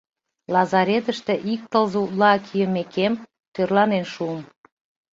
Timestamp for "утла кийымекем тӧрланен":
2.05-4.05